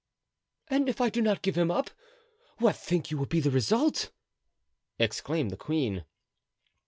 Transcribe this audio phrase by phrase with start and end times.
[0.67, 1.91] "And if I do not give him up,
[2.57, 4.09] what think you will be the result?"
[4.97, 6.05] exclaimed the queen.